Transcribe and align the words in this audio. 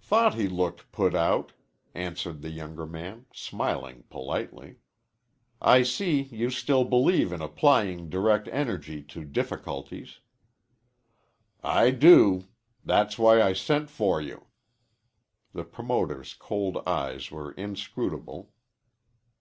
"Thought 0.00 0.34
he 0.36 0.46
looked 0.46 0.92
put 0.92 1.12
out," 1.12 1.54
answered 1.92 2.40
the 2.42 2.50
younger 2.50 2.86
man, 2.86 3.26
smiling 3.34 4.04
politely. 4.10 4.76
"I 5.60 5.82
see 5.82 6.22
you 6.22 6.50
still 6.50 6.84
believe 6.84 7.32
in 7.32 7.42
applying 7.42 8.08
direct 8.08 8.46
energy 8.52 9.02
to 9.02 9.24
difficulties." 9.24 10.20
"I 11.64 11.90
do. 11.90 12.46
That's 12.84 13.18
why 13.18 13.42
I 13.42 13.54
sent 13.54 13.90
for 13.90 14.20
you." 14.20 14.46
The 15.52 15.64
promoter's 15.64 16.34
cold 16.34 16.76
eyes 16.86 17.32
were 17.32 17.50
inscrutable. 17.50 18.52